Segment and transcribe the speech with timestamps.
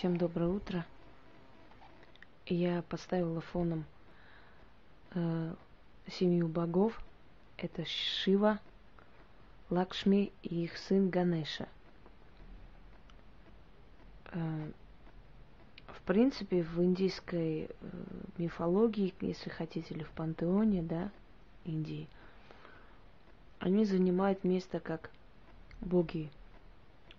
[0.00, 0.86] Всем доброе утро.
[2.46, 3.84] Я поставила фоном
[5.10, 5.54] э,
[6.06, 6.98] семью богов.
[7.58, 8.60] Это Шива,
[9.68, 11.68] Лакшми и их сын Ганеша.
[14.32, 14.70] Э,
[15.88, 17.68] в принципе, в индийской э,
[18.38, 21.10] мифологии, если хотите, или в пантеоне, да,
[21.66, 22.08] Индии,
[23.58, 25.10] они занимают место как
[25.82, 26.30] боги,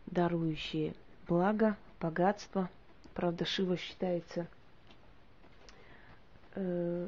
[0.07, 0.95] дарующие
[1.27, 2.69] благо, богатство.
[3.13, 4.47] Правда, Шива считается
[6.55, 7.07] э,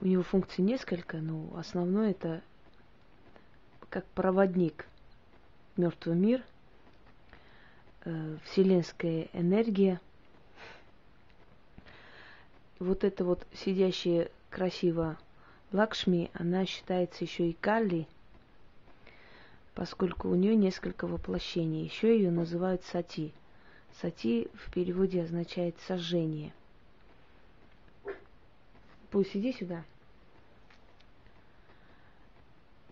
[0.00, 2.42] у него функций несколько, но основное это
[3.90, 4.86] как проводник
[5.76, 6.42] мертвый мир,
[8.04, 10.00] э, вселенская энергия.
[12.78, 15.16] Вот это вот сидящая красиво
[15.72, 18.06] Лакшми, она считается еще и Кали,
[19.74, 21.84] поскольку у нее несколько воплощений.
[21.84, 23.32] Еще ее называют Сати.
[24.00, 26.52] Сати в переводе означает сожжение.
[29.10, 29.84] Пусть иди сюда.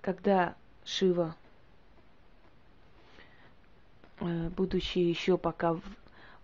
[0.01, 1.37] Когда Шива,
[4.21, 5.83] э, будучи еще пока в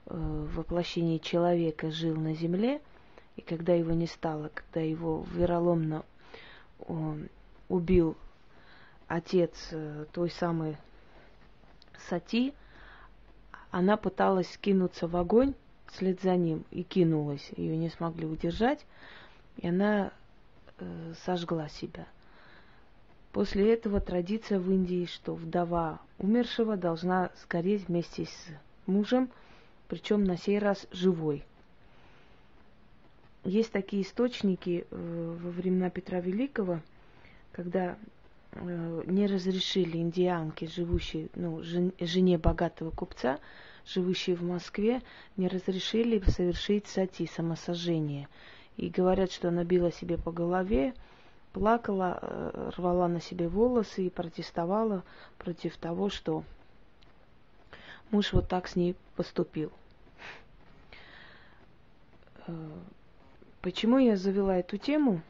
[0.07, 2.81] э, воплощении человека жил на земле,
[3.37, 6.05] и когда его не стало, когда его вероломно
[7.69, 8.17] убил
[9.09, 10.77] отец э, той самой
[12.09, 12.55] Сати,
[13.71, 15.55] она пыталась кинуться в огонь
[15.89, 17.51] вслед за ним и кинулась.
[17.57, 18.85] Ее не смогли удержать,
[19.57, 20.13] и она
[20.79, 22.07] э, сожгла себя.
[23.33, 28.47] После этого традиция в Индии, что вдова умершего должна сгореть вместе с
[28.87, 29.31] мужем,
[29.89, 31.45] причем на сей раз живой.
[33.45, 36.81] Есть такие источники э, во времена Петра Великого,
[37.53, 37.97] когда
[38.55, 43.39] не разрешили индианке, живущей, ну, жен, жене богатого купца,
[43.87, 45.03] живущей в Москве,
[45.37, 48.29] не разрешили совершить сати, самосожжение.
[48.77, 50.95] И говорят, что она била себе по голове,
[51.53, 55.03] плакала, э, рвала на себе волосы и протестовала
[55.39, 56.45] против того, что
[58.11, 59.73] муж вот так с ней поступил.
[62.47, 62.53] Э,
[63.61, 65.23] почему я завела эту тему?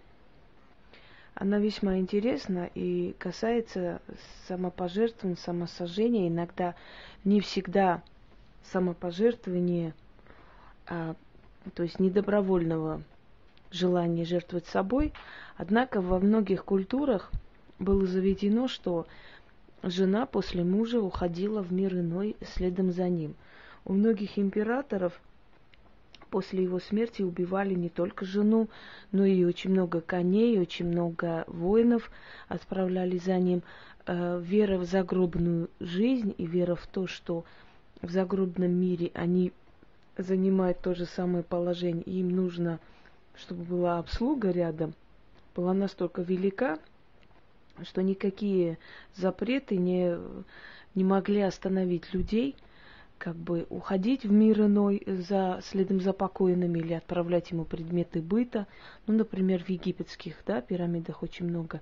[1.40, 4.02] Она весьма интересна и касается
[4.48, 6.26] самопожертвования, самосожжения.
[6.26, 6.74] Иногда
[7.22, 8.02] не всегда
[8.72, 9.94] самопожертвование,
[10.88, 11.14] а,
[11.74, 13.02] то есть недобровольного
[13.70, 15.12] желания жертвовать собой.
[15.56, 17.30] Однако во многих культурах
[17.78, 19.06] было заведено, что
[19.84, 23.36] жена после мужа уходила в мир иной следом за ним.
[23.84, 25.12] У многих императоров
[26.30, 28.68] после его смерти убивали не только жену,
[29.12, 32.10] но и очень много коней, очень много воинов
[32.48, 33.62] отправляли за ним.
[34.06, 37.44] Э, вера в загробную жизнь и вера в то, что
[38.00, 39.52] в загробном мире они
[40.16, 42.80] занимают то же самое положение, им нужно,
[43.36, 44.94] чтобы была обслуга рядом,
[45.54, 46.78] была настолько велика,
[47.82, 48.78] что никакие
[49.14, 50.16] запреты не,
[50.94, 52.56] не могли остановить людей–
[53.18, 58.66] как бы уходить в мир иной за, следом за покойными или отправлять ему предметы быта.
[59.06, 61.80] Ну, например, в египетских да, пирамидах очень много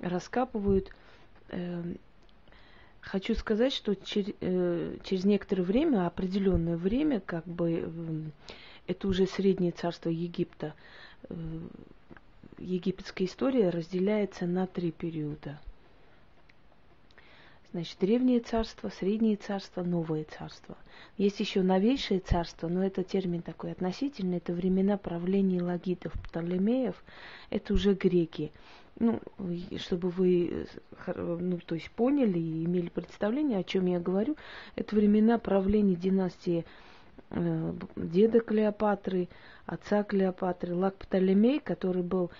[0.00, 0.90] раскапывают.
[1.48, 1.98] Эм,
[3.00, 8.30] хочу сказать, что э, через некоторое время, определенное время, как бы
[8.86, 10.74] это уже среднее царство Египта,
[11.28, 11.34] э,
[12.58, 15.58] египетская история разделяется на три периода–
[17.74, 20.76] Значит, древнее царство, среднее царство, новое царство.
[21.18, 26.94] Есть еще новейшее царство, но это термин такой относительный, это времена правления лагитов, Птолемеев,
[27.50, 28.52] это уже греки.
[29.00, 29.20] Ну,
[29.78, 30.68] чтобы вы
[31.16, 34.36] ну, то есть поняли и имели представление, о чем я говорю,
[34.76, 36.64] это времена правления династии
[37.30, 39.28] э, деда Клеопатры,
[39.66, 42.30] отца Клеопатры, Лак Птолемей, который был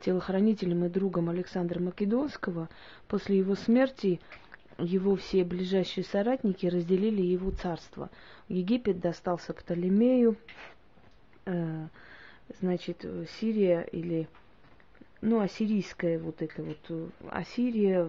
[0.00, 2.68] телохранителем и другом Александра Македонского,
[3.08, 4.20] после его смерти
[4.78, 8.10] его все ближайшие соратники разделили его царство.
[8.48, 10.36] Египет достался Птолемею,
[11.44, 11.86] э,
[12.60, 13.04] значит,
[13.38, 14.28] Сирия или,
[15.20, 18.06] ну, ассирийская вот это вот, Ассирия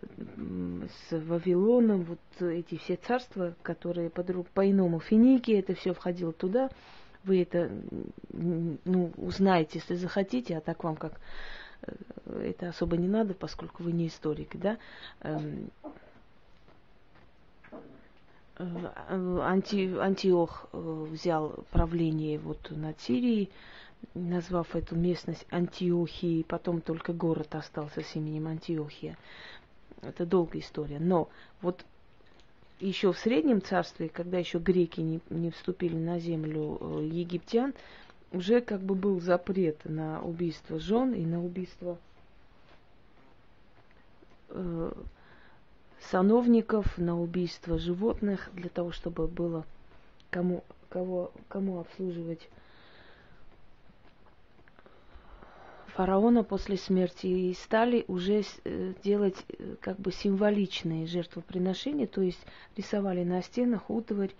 [0.00, 6.70] с Вавилоном, вот эти все царства, которые по-иному, по Финикия, это все входило туда–
[7.24, 7.70] вы это
[8.32, 11.20] ну, узнаете, если захотите, а так вам как
[11.82, 14.78] э, это особо не надо, поскольку вы не историк, да.
[15.20, 15.70] Эм,
[18.56, 23.50] э, Анти, Антиох э, взял правление вот над Сирией,
[24.14, 29.16] назвав эту местность Антиохией, потом только город остался с именем Антиохия.
[30.02, 30.98] Это долгая история.
[30.98, 31.28] Но
[31.60, 31.84] вот
[32.86, 37.74] еще в Среднем Царстве, когда еще греки не, не вступили на землю э, египтян,
[38.32, 41.98] уже как бы был запрет на убийство жен и на убийство
[44.48, 44.92] э,
[46.10, 49.64] сановников, на убийство животных, для того, чтобы было
[50.30, 52.48] кому, кого, кому обслуживать
[55.94, 62.40] фараона после смерти и стали уже э, делать э, как бы символичные жертвоприношения, то есть
[62.76, 64.34] рисовали на стенах утварь,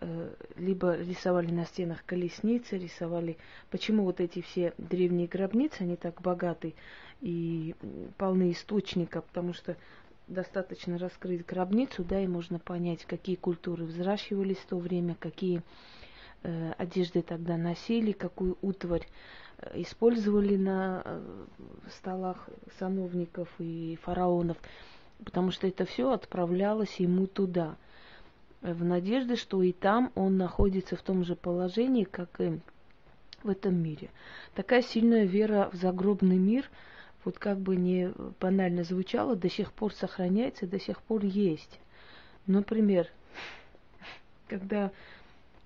[0.00, 3.36] э, либо рисовали на стенах колесницы, рисовали...
[3.70, 6.74] Почему вот эти все древние гробницы, они так богаты
[7.20, 7.74] и
[8.16, 9.76] полны источника, потому что
[10.28, 15.62] достаточно раскрыть гробницу, да, и можно понять, какие культуры взращивались в то время, какие
[16.78, 19.06] одежды тогда носили, какую утварь
[19.74, 21.44] использовали на э,
[21.90, 22.48] столах
[22.78, 24.56] сановников и фараонов,
[25.24, 27.76] потому что это все отправлялось ему туда,
[28.60, 32.60] в надежде, что и там он находится в том же положении, как и
[33.42, 34.10] в этом мире.
[34.54, 36.70] Такая сильная вера в загробный мир,
[37.24, 41.80] вот как бы не банально звучало, до сих пор сохраняется, до сих пор есть.
[42.46, 43.08] Например,
[44.48, 44.92] когда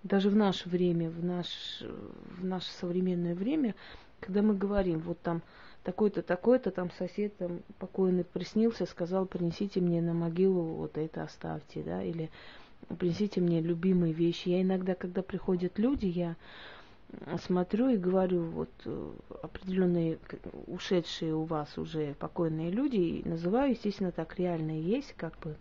[0.07, 1.49] даже в наше время, в, наш,
[2.39, 3.75] в наше современное время,
[4.21, 5.43] когда мы говорим, вот там
[5.83, 11.83] такой-то, такой-то, там сосед там покойный приснился, сказал, принесите мне на могилу вот это оставьте,
[11.83, 12.31] да, или
[12.99, 14.49] принесите мне любимые вещи.
[14.49, 16.37] Я иногда, когда приходят люди, я
[17.45, 19.13] смотрю и говорю, вот э,
[19.43, 20.19] определенные
[20.67, 25.57] ушедшие у вас уже покойные люди, и называю, естественно, так реально есть, как бы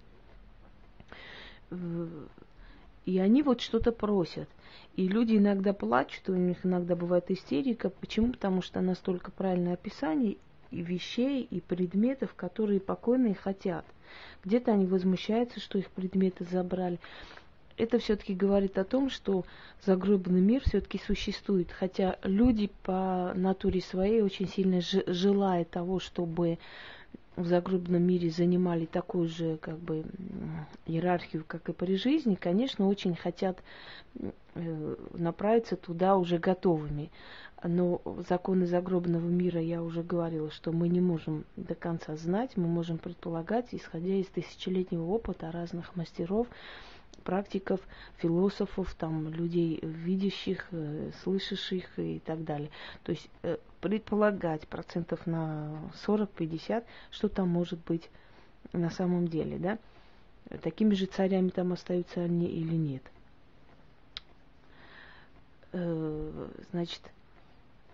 [3.06, 4.50] и они вот что-то просят.
[4.96, 7.90] И люди иногда плачут, у них иногда бывает истерика.
[7.90, 8.31] Почему?
[8.31, 10.38] Потому что настолько правильное описание
[10.72, 13.86] и вещей, и предметов, которые покойные хотят.
[14.44, 17.00] Где-то они возмущаются, что их предметы забрали.
[17.78, 19.44] Это все-таки говорит о том, что
[19.86, 21.72] загробный мир все-таки существует.
[21.72, 26.57] Хотя люди по натуре своей очень сильно желают того, чтобы
[27.36, 30.06] в загробном мире занимали такую же как бы
[30.86, 33.62] иерархию, как и при жизни, конечно, очень хотят
[34.56, 37.12] э, направиться туда уже готовыми.
[37.64, 42.68] Но законы загробного мира, я уже говорила, что мы не можем до конца знать, мы
[42.68, 46.48] можем предполагать, исходя из тысячелетнего опыта разных мастеров,
[47.24, 47.80] практиков,
[48.18, 52.70] философов, там, людей видящих, э, слышащих и так далее.
[53.04, 58.10] То есть э, предполагать процентов на 40-50, что там может быть
[58.74, 59.78] на самом деле, да?
[60.62, 63.04] Такими же царями там остаются они или нет.
[65.72, 67.02] Э, значит,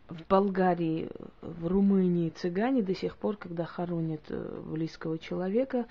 [0.09, 1.09] в Болгарии,
[1.41, 4.21] в Румынии цыгане до сих пор, когда хоронят
[4.65, 5.85] близкого человека,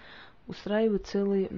[0.46, 1.48] устраивают целый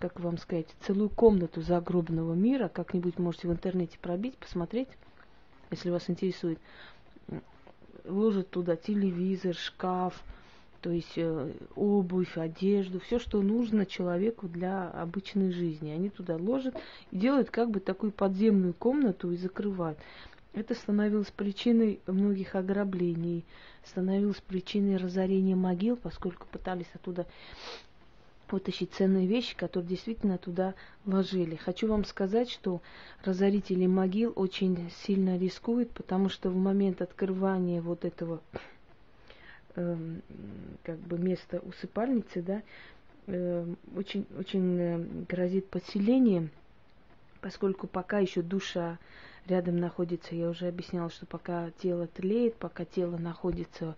[0.00, 2.68] как вам сказать, целую комнату загробного мира.
[2.68, 4.88] Как-нибудь можете в интернете пробить, посмотреть,
[5.70, 6.58] если вас интересует.
[8.04, 10.24] Ложат туда телевизор, шкаф,
[10.80, 15.90] то есть э, обувь, одежду, все, что нужно человеку для обычной жизни.
[15.90, 16.74] Они туда ложат
[17.10, 19.98] и делают как бы такую подземную комнату и закрывают.
[20.54, 23.44] Это становилось причиной многих ограблений,
[23.84, 27.26] становилось причиной разорения могил, поскольку пытались оттуда
[28.52, 30.74] вытащить ценные вещи, которые действительно туда
[31.04, 31.56] вложили.
[31.56, 32.80] Хочу вам сказать, что
[33.24, 38.40] разорители могил очень сильно рискуют, потому что в момент открывания вот этого
[39.76, 39.96] э,
[40.82, 42.62] как бы места усыпальницы, да,
[43.26, 44.98] э, очень, очень э,
[45.28, 46.48] грозит подселение,
[47.40, 48.98] поскольку пока еще душа
[49.46, 53.96] рядом находится, я уже объясняла, что пока тело тлеет, пока тело находится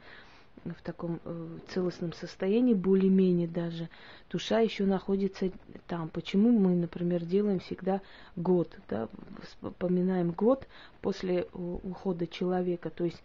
[0.83, 3.89] таком э, целостном состоянии, более-менее даже,
[4.31, 5.51] душа еще находится
[5.87, 6.09] там.
[6.09, 8.01] Почему мы, например, делаем всегда
[8.37, 9.09] год, да,
[9.43, 10.67] вспоминаем год
[11.01, 12.91] после ухода человека.
[12.91, 13.23] То есть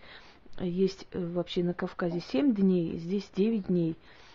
[0.60, 4.27] есть э, вообще на Кавказе 7 дней, здесь 9 дней– Э,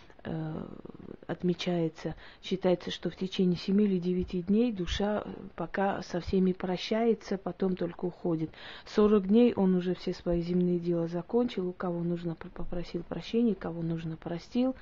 [1.27, 7.37] отмечается, считается, что в течение семи или девяти дней душа э, пока со всеми прощается,
[7.37, 8.49] потом только уходит.
[8.85, 13.81] Сорок дней он уже все свои земные дела закончил, у кого нужно попросил прощения, кого
[13.81, 14.75] нужно простил,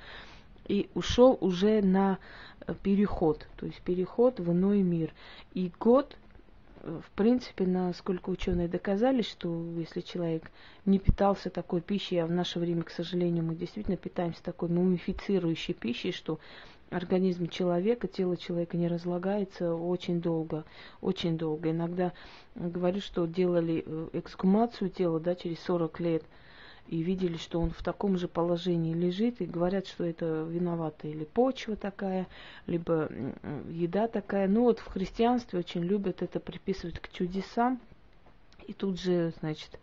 [0.68, 2.18] и ушел уже на
[2.66, 5.12] э, переход, то есть переход в иной мир.
[5.54, 6.16] И год
[6.82, 10.50] в принципе, насколько ученые доказали, что если человек
[10.84, 15.74] не питался такой пищей, а в наше время, к сожалению, мы действительно питаемся такой мумифицирующей
[15.74, 16.40] пищей, что
[16.90, 20.64] организм человека, тело человека не разлагается очень долго,
[21.00, 21.70] очень долго.
[21.70, 22.12] Иногда
[22.56, 26.24] говорю, что делали э, эксгумацию тела, да, через 40 лет,
[26.88, 31.24] и видели, что он в таком же положении лежит, и говорят, что это виновата или
[31.24, 32.26] почва такая,
[32.66, 33.10] либо
[33.70, 34.48] еда такая.
[34.48, 37.80] Ну вот в христианстве очень любят это приписывать к чудесам,
[38.66, 39.78] и тут же, значит,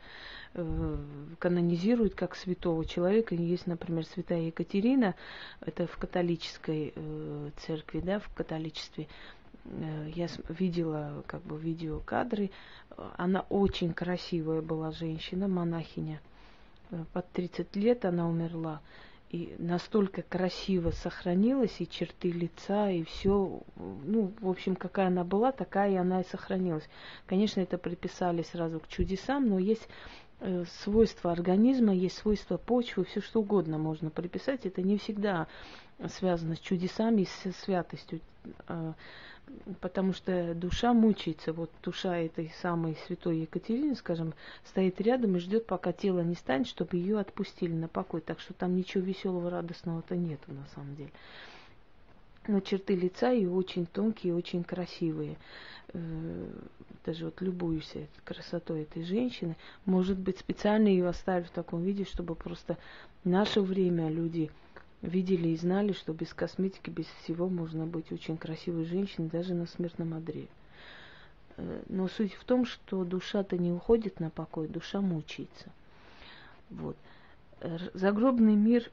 [0.54, 0.98] э,
[1.40, 3.36] канонизируют как святого человека.
[3.36, 5.16] Есть, например, святая Екатерина,
[5.62, 9.08] это в католической э, церкви, да, в католичестве.
[9.66, 12.52] Э, я видела как бы видеокадры.
[13.18, 16.20] Она очень красивая была женщина, монахиня.
[17.14, 18.82] Под 30 лет она умерла.
[19.30, 25.52] И настолько красиво сохранилась и черты лица, и все, ну, в общем, какая она была,
[25.52, 26.90] такая и она и сохранилась.
[27.28, 29.88] Конечно, это приписали сразу к чудесам, но есть
[30.40, 34.66] э, свойства организма, есть свойства почвы, все что угодно можно приписать.
[34.66, 35.46] Это не всегда
[36.08, 38.22] связано с чудесами, с святостью.
[39.82, 41.54] Потому что душа мучается.
[41.54, 44.34] Вот душа этой самой святой Екатерины, скажем,
[44.66, 48.22] стоит рядом и ждет, пока тело не станет, чтобы ее отпустили на покой.
[48.22, 51.12] Так что там ничего веселого, радостного-то нету на самом деле.
[52.48, 55.38] Но черты лица ее очень тонкие, очень красивые.
[55.94, 56.48] Э,
[57.06, 59.56] даже вот любуюсь красотой этой женщины.
[59.86, 62.78] Может быть, специально ее оставили в таком виде, чтобы просто
[63.24, 64.52] в наше время люди
[65.02, 69.66] видели и знали, что без косметики, без всего можно быть очень красивой женщиной даже на
[69.66, 70.48] смертном одре.
[71.58, 75.70] Э, но суть в том, что душа-то не уходит на покой, душа мучается.
[76.70, 76.98] Вот.
[77.94, 78.90] Загробный мир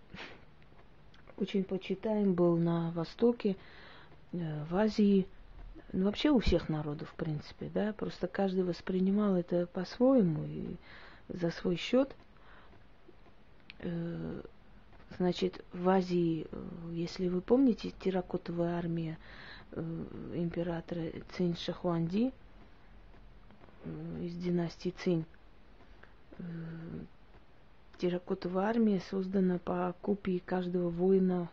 [1.36, 3.56] очень почитаем был на Востоке,
[4.32, 5.26] э, в Азии,
[5.92, 10.76] ну, вообще у всех народов, в принципе, да, просто каждый воспринимал это по-своему и
[11.28, 12.14] за свой счет.
[15.18, 19.18] Значит, в Азии, э, если вы помните, терракотовая армия
[19.72, 19.80] э,
[20.34, 21.04] императора
[21.36, 22.32] Цинь Шахуанди
[23.84, 25.24] э, из династии Цинь.
[27.98, 31.48] Терракотовая армия создана по копии каждого воина,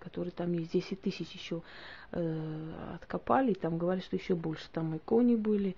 [0.00, 0.72] который там есть.
[0.72, 1.62] 10 тысяч еще
[2.10, 4.64] э, откопали, там говорят, что еще больше.
[4.72, 5.76] Там и кони были,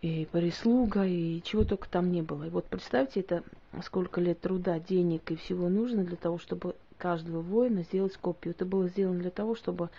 [0.00, 2.44] и прислуга, и чего только там не было.
[2.44, 3.42] И вот представьте, это
[3.82, 8.54] сколько лет труда, денег и всего нужно для того, чтобы каждого воина сделать копию.
[8.54, 9.90] Это было сделано для того, чтобы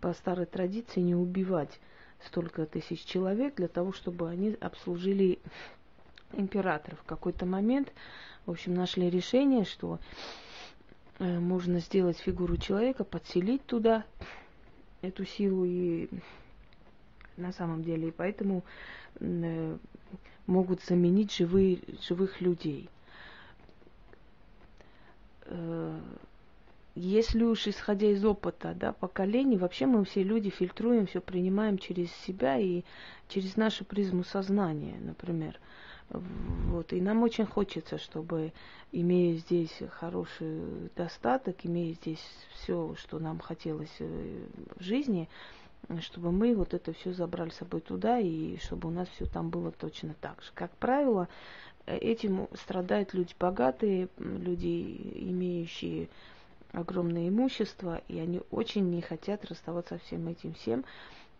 [0.00, 1.80] по старой традиции не убивать
[2.24, 5.38] столько тысяч человек, для того, чтобы они обслужили
[6.32, 6.96] императора.
[6.96, 7.92] В какой-то момент,
[8.46, 9.98] в общем, нашли решение, что
[11.18, 14.04] э, можно сделать фигуру человека, подселить туда
[15.00, 16.08] эту силу и
[17.36, 18.08] на самом деле.
[18.08, 18.64] И поэтому
[19.20, 19.76] Э,
[20.46, 22.88] могут заменить живые, живых людей.
[25.48, 25.98] Э,
[26.94, 32.10] если уж исходя из опыта да, поколений, вообще мы все люди фильтруем, все принимаем через
[32.12, 32.82] себя и
[33.28, 35.60] через нашу призму сознания, например.
[36.10, 36.92] Вот.
[36.92, 38.52] И нам очень хочется, чтобы,
[38.92, 42.24] имея здесь хороший достаток, имея здесь
[42.54, 45.28] все, что нам хотелось э, в жизни,
[46.00, 49.50] чтобы мы вот это все забрали с собой туда, и чтобы у нас все там
[49.50, 50.50] было точно так же.
[50.54, 51.28] Как правило,
[51.96, 56.08] этим страдают люди богатые, люди, имеющие
[56.72, 60.84] огромное имущество, и они очень не хотят расставаться со всем этим всем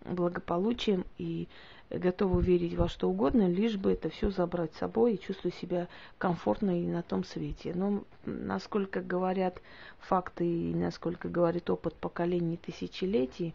[0.05, 1.49] благополучием и
[1.90, 5.88] готовы верить во что угодно, лишь бы это все забрать с собой и чувствовать себя
[6.19, 7.73] комфортно и на том свете.
[7.75, 9.61] Но насколько говорят
[9.99, 13.55] факты и насколько говорит опыт поколений тысячелетий,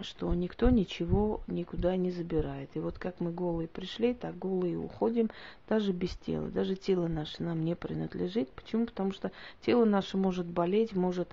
[0.00, 2.70] что никто ничего никуда не забирает.
[2.74, 5.30] И вот как мы голые пришли, так голые уходим,
[5.68, 6.48] даже без тела.
[6.48, 8.50] Даже тело наше нам не принадлежит.
[8.50, 8.86] Почему?
[8.86, 9.32] Потому что
[9.64, 11.28] тело наше может болеть, может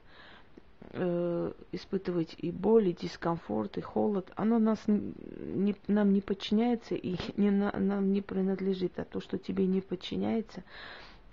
[0.91, 4.31] э, испытывать и боль, и дискомфорт, и холод.
[4.35, 8.97] Оно нас не, нам не подчиняется и не, на, нам не принадлежит.
[8.99, 10.63] А то, что тебе не подчиняется,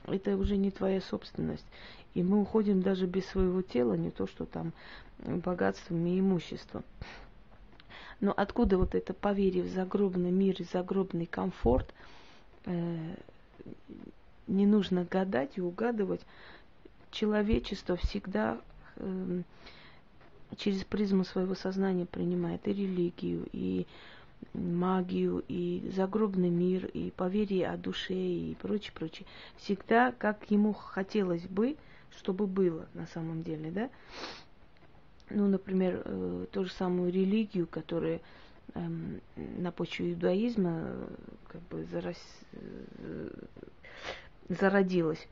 [0.07, 1.67] это уже не твоя собственность.
[2.15, 4.73] И мы уходим даже без своего тела, не то, что там
[5.25, 6.85] богатством и имуществом.
[8.21, 11.93] Но откуда вот это поверие в загробный мир и загробный комфорт,
[12.67, 13.15] э,
[14.47, 16.21] не нужно гадать и угадывать.
[17.11, 18.61] Человечество всегда
[18.97, 19.43] э,
[20.57, 23.87] через призму своего сознания принимает и религию, и
[24.55, 29.27] магию, и загробный мир, и поверие о душе, и прочее, прочее.
[29.57, 31.77] Всегда, как ему хотелось бы,
[32.17, 33.91] чтобы было на самом деле, да
[35.35, 38.21] ну, например, э, ту же самую религию, которая
[38.75, 38.81] э,
[39.37, 41.07] на почве иудаизма э,
[41.49, 42.17] как бы зарос,
[42.53, 43.29] э,
[44.49, 45.27] зародилась.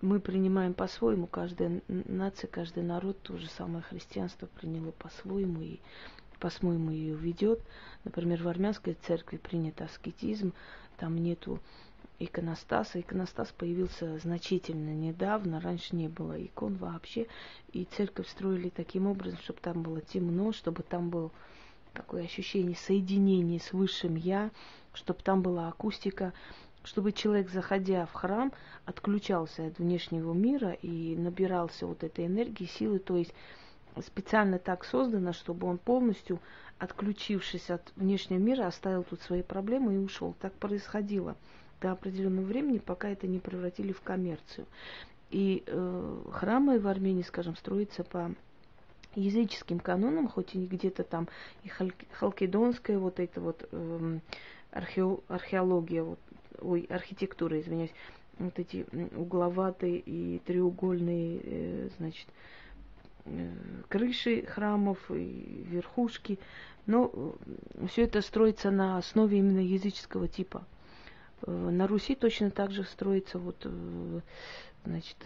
[0.00, 5.78] Мы принимаем по-своему, каждая нация, каждый народ, то же самое христианство приняло по-своему и
[6.38, 7.60] по-своему ее ведет.
[8.04, 10.54] Например, в армянской церкви принят аскетизм,
[10.96, 11.60] там нету.
[12.20, 12.92] Иконостас
[13.56, 17.26] появился значительно недавно, раньше не было икон вообще.
[17.72, 21.30] И церковь строили таким образом, чтобы там было темно, чтобы там было
[21.94, 24.50] такое ощущение соединения с высшим я,
[24.92, 26.34] чтобы там была акустика,
[26.84, 28.52] чтобы человек, заходя в храм,
[28.84, 33.34] отключался от внешнего мира и набирался вот этой энергии, силы, то есть
[34.04, 36.38] специально так создано, чтобы он полностью,
[36.78, 40.34] отключившись от внешнего мира, оставил тут свои проблемы и ушел.
[40.40, 41.36] Так происходило
[41.80, 44.66] до определенного времени, пока это не превратили в коммерцию.
[45.30, 48.32] И э, храмы в Армении, скажем, строятся по
[49.14, 51.28] языческим канонам, хоть и где-то там
[51.64, 51.70] и
[52.12, 54.18] халкидонская вот эта вот э,
[54.72, 56.18] архео, археология, вот,
[56.60, 57.92] ой, архитектура, извиняюсь,
[58.38, 62.26] вот эти угловатые и треугольные, э, значит,
[63.26, 63.50] э,
[63.88, 66.38] крыши храмов и верхушки,
[66.86, 70.64] но э, все это строится на основе именно языческого типа.
[71.42, 74.20] Э, на Руси точно так же строится вот, э,
[74.84, 75.16] значит,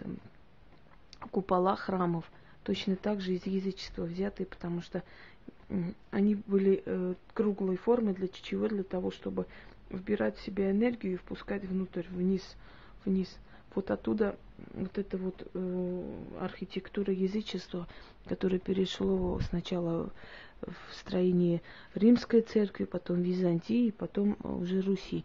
[1.30, 2.30] купола храмов,
[2.64, 5.02] точно так же из язычества взятые, потому что
[6.10, 8.68] они были э, круглой формы для чего?
[8.68, 9.46] Для того, чтобы
[9.90, 12.56] вбирать в себя энергию и впускать внутрь, вниз,
[13.04, 13.34] вниз.
[13.74, 14.36] Вот оттуда
[14.74, 17.88] вот эта вот э, архитектура язычества,
[18.26, 20.10] которая перешло сначала
[20.60, 21.60] в строении
[21.94, 25.24] римской церкви, потом Византии, потом уже Руси.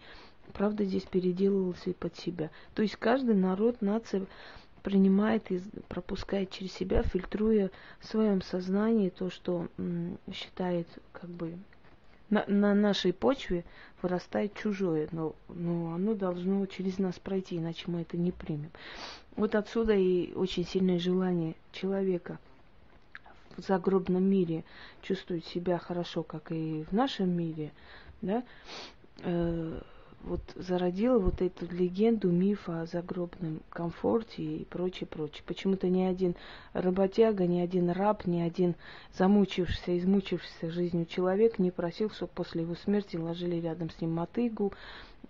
[0.54, 2.50] Правда, здесь переделывался и под себя.
[2.74, 4.26] То есть каждый народ, нация
[4.84, 9.68] принимает и пропускает через себя, фильтруя в своем сознании то, что
[10.32, 11.58] считает как бы
[12.30, 13.66] на, на нашей почве
[14.02, 18.72] вырастает чужое, но, но оно должно через нас пройти, иначе мы это не примем.
[19.36, 22.40] Вот отсюда и очень сильное желание человека
[23.58, 24.64] в загробном мире
[25.02, 27.72] чувствовать себя хорошо, как и в нашем мире,
[28.22, 28.44] да,
[29.20, 29.82] э,
[30.24, 35.44] вот зародила вот эту легенду, миф о загробном комфорте и прочее, прочее.
[35.46, 36.36] Почему-то ни один
[36.74, 38.76] работяга, ни один раб, ни один
[39.18, 44.74] замучившийся, измучившийся жизнью человек не просил, чтобы после его смерти ложили рядом с ним мотыгу,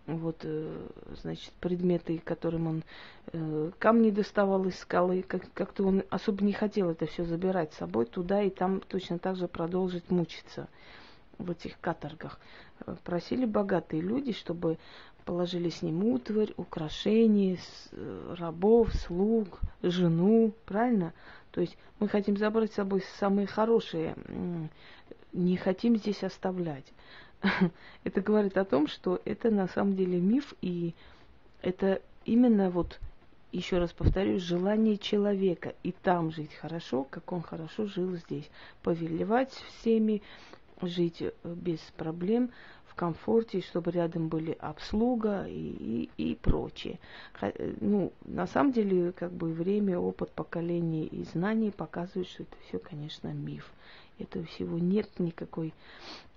[0.07, 0.87] вот, э,
[1.21, 2.83] значит, предметы, которым он
[3.31, 7.77] э, камни доставал из скалы, как- как-то он особо не хотел это все забирать с
[7.77, 10.67] собой туда и там точно так же продолжить мучиться
[11.39, 12.39] в этих каторгах.
[12.85, 14.77] Э, просили богатые люди, чтобы
[15.25, 17.57] положили с ним утварь, украшения,
[17.91, 21.13] э, рабов, слуг, жену, правильно?
[21.51, 24.15] То есть мы хотим забрать с собой самые хорошие,
[25.33, 26.85] не хотим здесь оставлять.
[28.03, 30.93] Это говорит о том, что это на самом деле миф, и
[31.61, 32.99] это именно вот,
[33.51, 38.49] еще раз повторюсь, желание человека и там жить хорошо, как он хорошо жил здесь,
[38.83, 40.21] повелевать всеми,
[40.81, 42.51] жить э, без проблем,
[42.85, 46.99] в комфорте, чтобы рядом были обслуга и, и, и прочее.
[47.41, 52.55] Э, ну, на самом деле, как бы время, опыт поколений и знаний показывают, что это
[52.67, 53.71] все, конечно, миф.
[54.17, 55.73] Этого всего нет никакой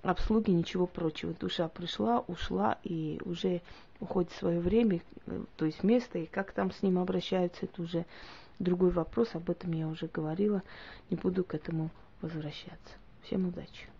[0.03, 1.35] обслуги, ничего прочего.
[1.35, 3.61] Душа пришла, ушла и уже
[3.99, 8.05] уходит свое время, э, то есть место, и как там с ним обращаются, это уже
[8.59, 10.63] другой вопрос, об этом я уже говорила,
[11.11, 12.95] не буду к этому возвращаться.
[13.23, 13.92] Всем удачи!